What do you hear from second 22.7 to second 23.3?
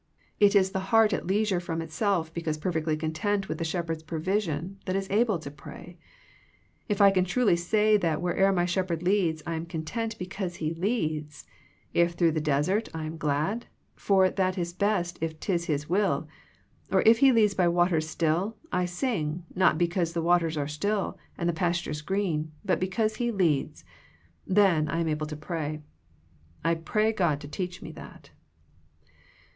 because He